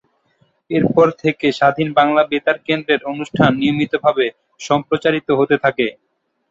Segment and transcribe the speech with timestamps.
[0.69, 4.25] এরপর থেকে স্বাধীন বাংলা বেতার কেন্দ্রের অনুষ্ঠান নিয়মিতভাবে
[4.59, 5.87] সম্প্রচারিত হতে থাকে।